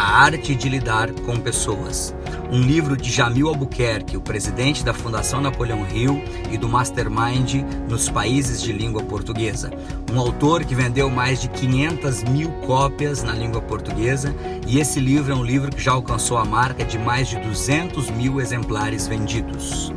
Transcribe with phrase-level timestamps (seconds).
[0.00, 2.14] A Arte de Lidar com Pessoas
[2.52, 6.22] um livro de Jamil Albuquerque, o presidente da Fundação Napoleão Hill
[6.52, 9.72] e do Mastermind nos países de língua portuguesa.
[10.12, 14.32] Um autor que vendeu mais de 500 mil cópias na língua portuguesa
[14.68, 18.08] e esse livro é um livro que já alcançou a marca de mais de 200
[18.10, 19.92] mil exemplares vendidos.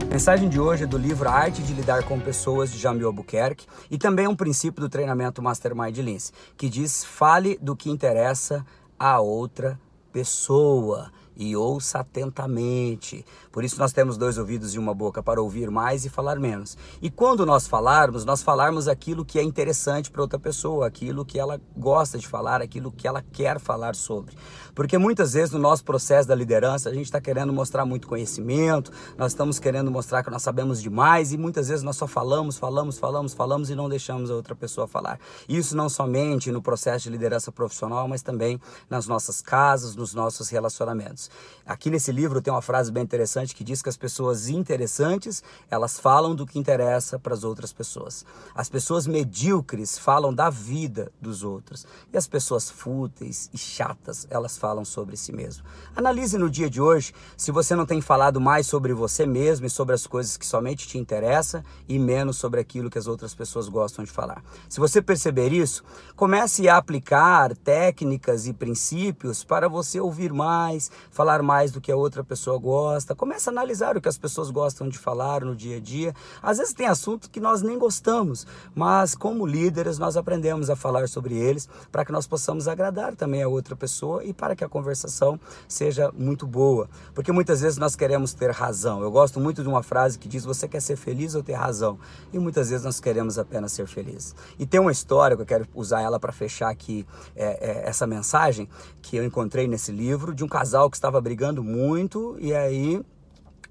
[0.00, 3.08] A mensagem de hoje é do livro A Arte de Lidar com Pessoas, de Jamil
[3.08, 8.64] Albuquerque, e também um princípio do treinamento Mastermind Lince, que diz: fale do que interessa
[8.98, 9.78] a outra
[10.16, 13.24] pessoa e ouça atentamente.
[13.52, 16.76] Por isso nós temos dois ouvidos e uma boca para ouvir mais e falar menos.
[17.00, 21.38] E quando nós falarmos, nós falarmos aquilo que é interessante para outra pessoa, aquilo que
[21.38, 24.34] ela gosta de falar, aquilo que ela quer falar sobre.
[24.74, 28.90] Porque muitas vezes no nosso processo da liderança a gente está querendo mostrar muito conhecimento,
[29.16, 32.98] nós estamos querendo mostrar que nós sabemos demais e muitas vezes nós só falamos, falamos,
[32.98, 35.18] falamos, falamos e não deixamos a outra pessoa falar.
[35.48, 40.48] Isso não somente no processo de liderança profissional, mas também nas nossas casas, nos nossos
[40.48, 41.30] relacionamentos.
[41.64, 45.98] Aqui nesse livro tem uma frase bem interessante que diz que as pessoas interessantes, elas
[45.98, 48.24] falam do que interessa para as outras pessoas.
[48.54, 51.86] As pessoas medíocres falam da vida dos outros.
[52.12, 55.64] E as pessoas fúteis e chatas, elas falam sobre si mesmo.
[55.94, 59.70] Analise no dia de hoje se você não tem falado mais sobre você mesmo e
[59.70, 63.68] sobre as coisas que somente te interessam e menos sobre aquilo que as outras pessoas
[63.68, 64.42] gostam de falar.
[64.68, 65.84] Se você perceber isso,
[66.14, 71.96] comece a aplicar técnicas e princípios para você ouvir mais, falar mais do que a
[71.96, 73.14] outra pessoa gosta.
[73.14, 76.14] Começa a analisar o que as pessoas gostam de falar no dia a dia.
[76.42, 81.08] Às vezes tem assunto que nós nem gostamos, mas como líderes nós aprendemos a falar
[81.08, 84.68] sobre eles para que nós possamos agradar também a outra pessoa e para que a
[84.68, 85.38] conversação
[85.68, 86.88] seja muito boa.
[87.14, 89.02] Porque muitas vezes nós queremos ter razão.
[89.02, 91.98] Eu gosto muito de uma frase que diz: Você quer ser feliz ou ter razão?
[92.32, 94.34] E muitas vezes nós queremos apenas ser felizes.
[94.58, 98.06] E tem uma história que eu quero usar ela para fechar aqui é, é, essa
[98.06, 98.68] mensagem
[99.02, 103.02] que eu encontrei nesse livro de um casal que estava brigando muito e aí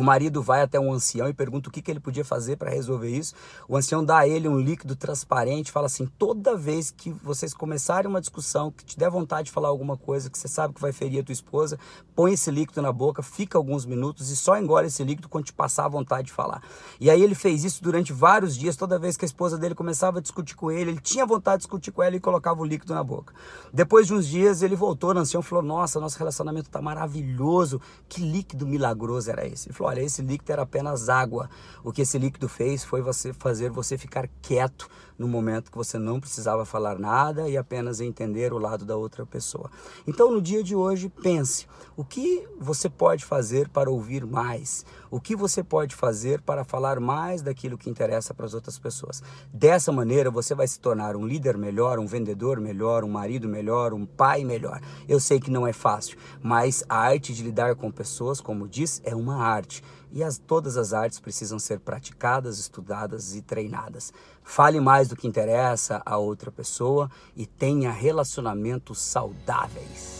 [0.00, 2.70] o marido vai até um ancião e pergunta o que, que ele podia fazer para
[2.70, 3.34] resolver isso.
[3.68, 8.08] O ancião dá a ele um líquido transparente, fala assim: toda vez que vocês começarem
[8.08, 10.90] uma discussão, que te der vontade de falar alguma coisa que você sabe que vai
[10.90, 11.78] ferir a tua esposa,
[12.16, 15.52] põe esse líquido na boca, fica alguns minutos e só engole esse líquido quando te
[15.52, 16.62] passar a vontade de falar.
[16.98, 20.18] E aí ele fez isso durante vários dias, toda vez que a esposa dele começava
[20.18, 22.94] a discutir com ele, ele tinha vontade de discutir com ela e colocava o líquido
[22.94, 23.34] na boca.
[23.70, 27.82] Depois de uns dias ele voltou no ancião e falou: Nossa, nosso relacionamento está maravilhoso,
[28.08, 29.68] que líquido milagroso era esse?
[29.68, 31.50] Ele falou: olha, esse líquido era apenas água.
[31.84, 35.98] O que esse líquido fez foi você fazer você ficar quieto no momento que você
[35.98, 39.70] não precisava falar nada e apenas entender o lado da outra pessoa.
[40.06, 44.84] Então, no dia de hoje, pense: o que você pode fazer para ouvir mais?
[45.10, 49.20] O que você pode fazer para falar mais daquilo que interessa para as outras pessoas?
[49.52, 53.92] Dessa maneira, você vai se tornar um líder melhor, um vendedor melhor, um marido melhor,
[53.92, 54.80] um pai melhor.
[55.08, 59.02] Eu sei que não é fácil, mas a arte de lidar com pessoas, como diz,
[59.04, 59.82] é uma arte
[60.12, 64.12] e as, todas as artes precisam ser praticadas, estudadas e treinadas.
[64.44, 70.19] Fale mais do que interessa a outra pessoa e tenha relacionamentos saudáveis.